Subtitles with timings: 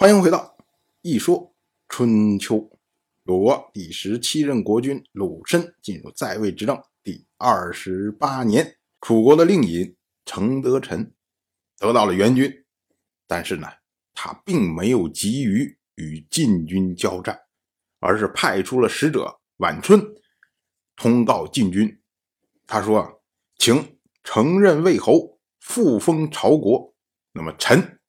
[0.00, 0.56] 欢迎回到
[1.02, 1.54] 《一说
[1.86, 2.56] 春秋》。
[3.24, 9.94] 鲁国第十七任国君鲁申进入在位执政第二十八年，楚国的令尹
[10.24, 11.12] 程德臣
[11.76, 12.50] 得到了援军，
[13.26, 13.68] 但是呢，
[14.14, 17.38] 他并没有急于与晋军交战，
[17.98, 20.02] 而是派出了使者晚春
[20.96, 22.00] 通告晋军。
[22.66, 23.22] 他说
[23.60, 26.94] ：“请承认魏侯，复封朝国。
[27.32, 28.00] 那么臣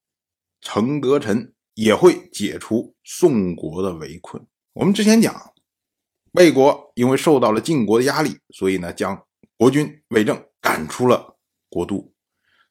[0.61, 4.45] 程德臣。”也会解除宋国的围困。
[4.73, 5.51] 我们之前讲，
[6.33, 9.25] 魏国因为受到了晋国的压力，所以呢，将
[9.57, 12.13] 国君魏政赶出了国都。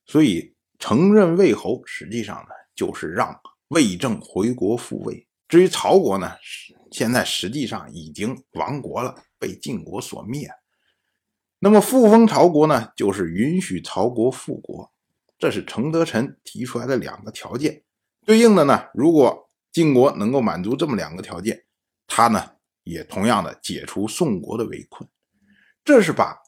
[0.07, 3.37] 所以承认魏侯，实际上呢，就是让
[3.71, 5.27] 魏政回国复位。
[5.49, 6.31] 至于曹国呢，
[6.93, 10.49] 现在实际上已经亡国了，被晋国所灭。
[11.59, 14.93] 那么复封曹国呢，就是允许曹国复国。
[15.37, 17.83] 这是程德臣提出来的两个条件。
[18.25, 21.65] 对应的呢，如果晋国能够满足这么两个条件，
[22.07, 22.53] 他呢
[22.85, 25.09] 也同样的解除宋国的围困，
[25.85, 26.39] 这是把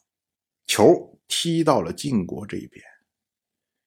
[0.67, 2.85] 球踢到了晋国这一边。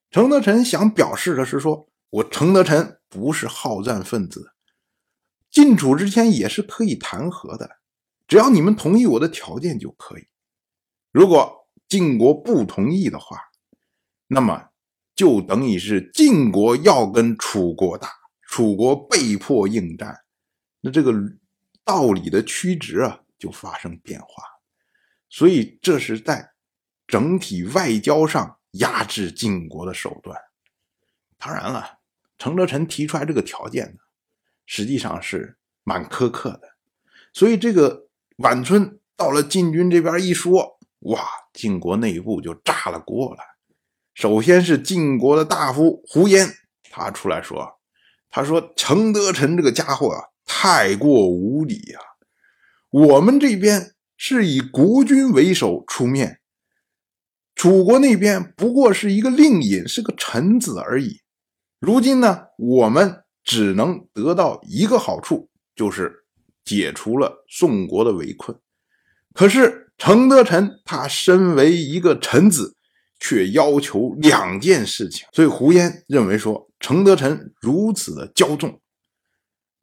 [0.10, 4.54] 程德臣想表示的是说，我程德臣不是好战分子，
[5.52, 7.78] 晋楚之间也是可以谈和的，
[8.28, 10.28] 只要你们同意我的条件就可以。
[11.12, 13.38] 如果晋国不同意的话，
[14.28, 14.70] 那么。
[15.16, 18.10] 就等于是晋国要跟楚国打，
[18.50, 20.26] 楚国被迫应战，
[20.82, 21.14] 那这个
[21.86, 24.44] 道理的曲直啊就发生变化，
[25.30, 26.52] 所以这是在
[27.08, 30.38] 整体外交上压制晋国的手段。
[31.38, 32.00] 当然了，
[32.38, 34.00] 程德臣提出来这个条件呢，
[34.66, 36.76] 实际上是蛮苛刻的，
[37.32, 43.55] 所以这个宛春到了晋军这边一说，哇，晋国内部就炸了锅了。
[44.16, 46.48] 首先是晋国的大夫胡延，
[46.90, 47.70] 他出来说
[48.32, 52.00] ：“他说程德臣这个家伙啊，太过无礼啊！
[52.92, 56.40] 我们这边是以国君为首出面，
[57.56, 61.20] 楚国那边不过是一个令尹，是个臣子而已。
[61.82, 66.24] 如今呢，我们只能得到一个好处，就是
[66.64, 68.58] 解除了宋国的围困。
[69.34, 72.72] 可是程德臣他身为一个臣子。”
[73.20, 78.82] 却要求两件事情，所以胡延认为说，程德臣如此的骄纵，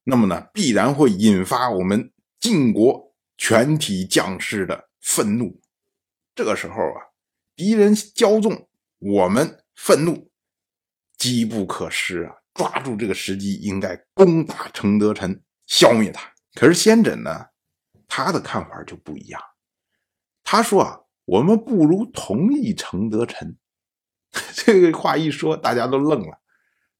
[0.04, 5.60] 那么呢，必然会引发我们晋国全体将士的愤怒。
[6.34, 7.10] 这个时候啊，
[7.56, 10.31] 敌人骄纵，我们愤怒，
[11.16, 12.34] 机不可失啊！
[12.54, 16.32] 抓住这个时机，应该攻打程德臣，消灭他。
[16.54, 17.47] 可是先轸呢，
[18.06, 19.41] 他的看法就不一样，
[20.44, 20.98] 他说啊。
[21.32, 23.56] 我们不如同意程德臣，
[24.53, 26.38] 这个话一说，大家都愣了，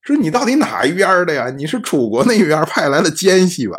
[0.01, 1.51] 说你到底哪一边的呀？
[1.51, 3.79] 你是楚国那边派来的奸细吧？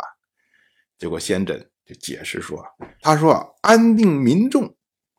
[0.96, 2.64] 结果先轸就解释说
[3.02, 4.76] ：“他说安定民众，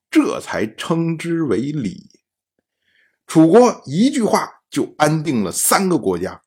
[0.09, 2.09] 这才称之为礼。
[3.28, 6.44] 楚国一句话就安定了三个国家，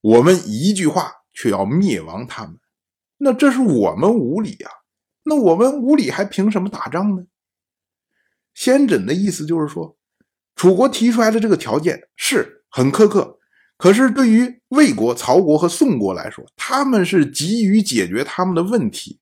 [0.00, 2.58] 我们一句话却要灭亡他们，
[3.18, 4.72] 那这是我们无礼啊！
[5.24, 7.26] 那我们无礼还凭什么打仗呢？”
[8.54, 9.96] 先轸的意思就是说，
[10.54, 13.38] 楚国提出来的这个条件是很苛刻，
[13.76, 19.20] 可是对于魏国、曹国和宋国来说，他们是急于解决他们的问题，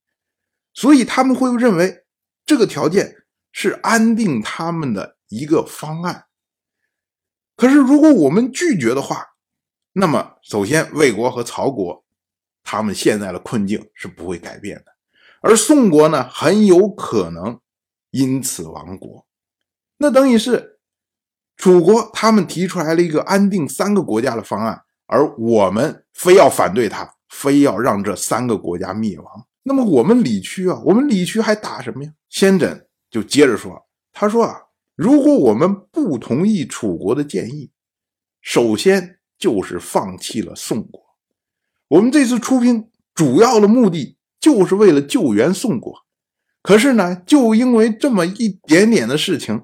[0.75, 2.05] 所以他们会认为
[2.45, 6.27] 这个条件是安定他们的一个方案。
[7.57, 9.29] 可是如果我们拒绝的话，
[9.93, 12.05] 那么首先魏国和曹国
[12.63, 14.87] 他们现在的困境是不会改变的，
[15.41, 17.61] 而宋国呢，很有可能。
[18.11, 19.27] 因此亡国，
[19.99, 20.79] 那等于是
[21.57, 29.47] 楚国他们提出来了一个安定三个国家的方案，而我们非要反对他，非要让这三个国家灭亡。
[29.63, 32.13] 那么我们理屈啊，我们理屈还打什么呀？
[32.29, 34.63] 先轸就接着说，他说啊，
[34.97, 37.71] 如果我们不同意楚国的建议，
[38.41, 41.01] 首先就是放弃了宋国。
[41.89, 46.07] 我们这次出兵主要的目的就是为了救援宋国。
[46.63, 49.63] 可是呢，就因为这么一点点的事情，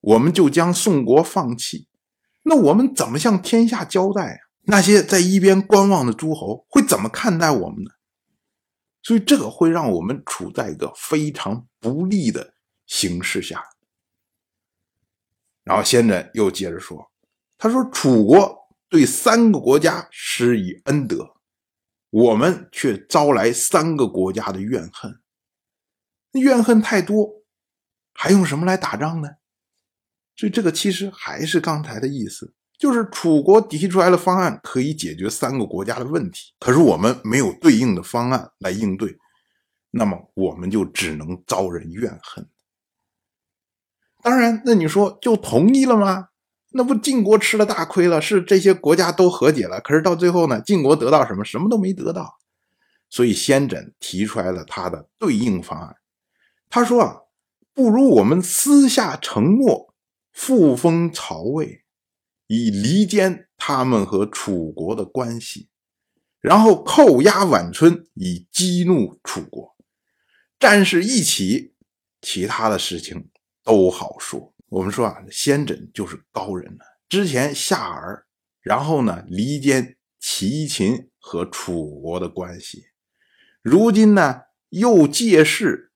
[0.00, 1.88] 我们就将宋国放弃，
[2.42, 4.38] 那我们怎么向天下交代啊？
[4.66, 7.90] 那些在一边观望的诸侯会怎么看待我们呢？
[9.02, 12.54] 所以这个会让我们处在一个非常不利的
[12.86, 13.62] 形势下。
[15.62, 17.10] 然后先轸又接着说
[17.56, 21.36] ：“他说楚国对三个国家施以恩德，
[22.10, 25.20] 我们却招来三个国家的怨恨。”
[26.40, 27.42] 怨恨太多，
[28.12, 29.28] 还用什么来打仗呢？
[30.36, 39.16] 所以这个其实还是刚才的意思，就是楚国提出来的方案可以解决三个国家的问题，可是我们没有对应的方案来应对，
[39.92, 42.48] 那么我们就只能遭人怨恨。
[44.22, 46.30] 当然，那你说就同意了吗？
[46.72, 48.20] 那不晋国吃了大亏了？
[48.20, 51.44] 是这些国家都和解了，可是到最后呢，晋国得到什么？
[51.44, 52.40] 什么都没得到。
[53.08, 55.94] 所以先轸提出来了他的对应方案。
[56.74, 57.20] 他说啊，
[57.72, 59.94] 不如我们私下承诺
[60.32, 61.84] 复封曹魏，
[62.48, 65.68] 以离间他们和楚国的关系，
[66.40, 69.76] 然后扣押宛春，以激怒楚国。
[70.58, 71.74] 战事一起，
[72.20, 73.30] 其他的事情
[73.62, 74.52] 都好说。
[74.66, 76.84] 我们说啊，先轸就是高人了。
[77.08, 78.24] 之前下饵，
[78.60, 82.86] 然后呢离间齐秦和楚国的关系，
[83.62, 85.92] 如今呢又借势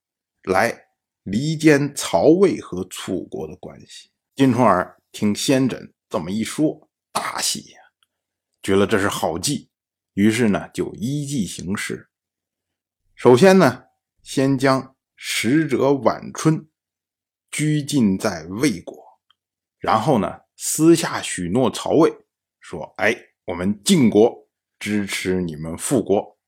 [0.48, 0.88] 来
[1.22, 4.10] 离间曹魏和楚国的关系。
[4.34, 7.78] 金重耳听先轸这么一说，大喜呀，
[8.62, 9.70] 觉得这是好计，
[10.14, 12.08] 于是呢就依计行事。
[13.14, 13.84] 首先呢，
[14.22, 16.68] 先将使者宛春。
[17.50, 18.94] 拘禁在魏国，
[19.78, 22.12] 然后呢，私下许诺曹魏
[22.60, 23.16] 说：“哎，
[23.46, 24.46] 我们晋国
[24.78, 26.38] 支持你们复国，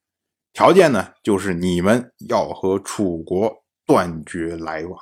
[0.53, 4.99] 条件呢，就是你们要和楚国断绝来往。”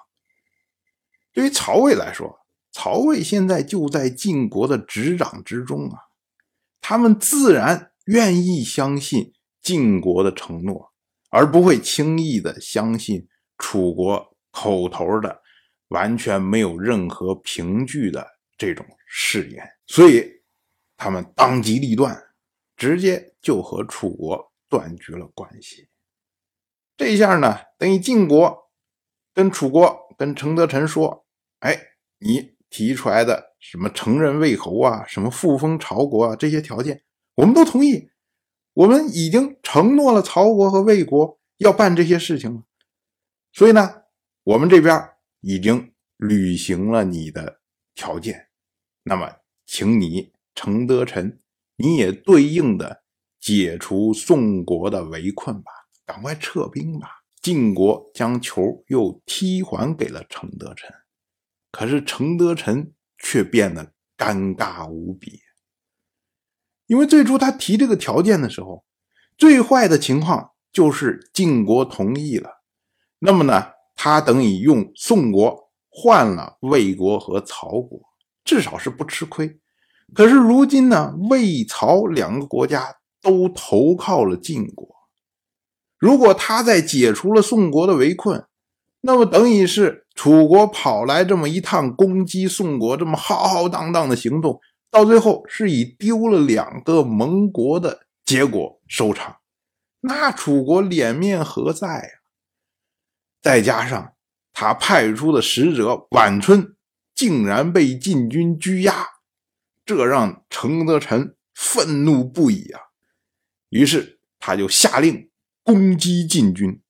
[1.32, 2.38] 对于曹魏来说，
[2.72, 5.98] 曹魏现在就在晋国的执掌之中啊，
[6.80, 10.92] 他们自然愿意相信晋国的承诺，
[11.30, 15.42] 而不会轻易的相信楚国口头的。
[15.88, 18.26] 完全没有任何凭据的
[18.58, 20.22] 这种誓言，所以
[20.98, 22.14] 他们当机立断，
[22.76, 25.88] 直接就和楚国断绝了关系。
[26.94, 28.67] 这一下呢，等于晋国
[29.38, 31.24] 跟楚国、跟程德臣说
[31.60, 31.78] ：“哎，
[32.18, 37.04] 你提出来的什么承认魏侯啊，什么复封曹国啊，这些条件，
[37.36, 38.10] 我们都同意。
[38.74, 42.62] 我们已经承诺了曹国和魏国要办这些事情了。
[43.52, 44.02] 所以呢，
[44.42, 45.10] 我们这边。”
[45.40, 47.60] 已经履行了你的
[47.94, 48.48] 条件，
[49.04, 51.38] 那么，请你程德臣，
[51.76, 53.04] 你也对应的
[53.38, 55.70] 解除宋国的围困吧，
[56.04, 57.17] 赶快撤兵吧。
[57.40, 60.92] 晋国将球又踢还给了程德臣，
[61.70, 65.40] 可是程德臣却变得尴尬无比，
[66.86, 68.84] 因为最初他提这个条件的时候，
[69.36, 72.62] 最坏的情况就是晋国同意了，
[73.20, 73.72] 那么呢？
[73.94, 78.00] 他等于用宋国换了魏国和曹国，
[78.44, 79.60] 至少是不吃亏。
[80.14, 84.97] 可是如今呢，魏、曹两个国家都投靠了晋国。
[85.98, 88.46] 如果他在解除了宋国的围困，
[89.00, 94.60] 那么等于是楚国跑来这么一趟攻击宋国，这么浩浩荡荡的行动，
[94.90, 99.36] 到最后是以丢了两个盟国的结果收场。
[100.00, 102.14] 那楚国脸面何在啊？
[103.40, 104.12] 再加上
[104.52, 106.76] 他派出的使者晚春
[107.14, 109.06] 竟然被晋军拘押，
[109.84, 112.80] 这让程德臣愤怒不已啊！
[113.70, 115.28] 于是他就下令
[115.68, 116.80] 攻击晋军。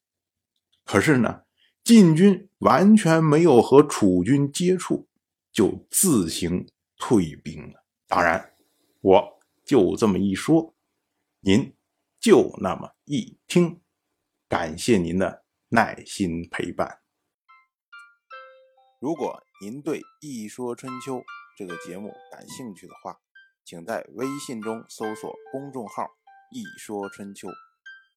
[0.85, 1.43] 可是呢，
[1.83, 5.09] 晋军完全没有和楚军接触，
[5.51, 6.65] 就自行
[6.97, 7.85] 退兵了。
[8.07, 8.55] 当然，
[9.01, 10.77] 我就这么一说，
[11.41, 11.75] 您
[12.21, 13.81] 就那么一听，
[14.49, 15.45] 感谢您的。
[15.71, 17.01] 耐心陪伴。
[19.01, 21.17] 如果您对《一说春秋》
[21.59, 23.19] 这个节目感兴趣的话，
[23.67, 26.09] 请在微信中搜索公众号
[26.53, 27.49] “一说春秋”，